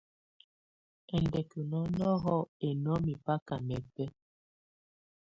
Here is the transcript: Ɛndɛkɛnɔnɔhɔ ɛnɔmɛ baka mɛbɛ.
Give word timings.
Ɛndɛkɛnɔnɔhɔ 1.15 2.35
ɛnɔmɛ 2.67 3.13
baka 3.25 3.55
mɛbɛ. 3.67 4.05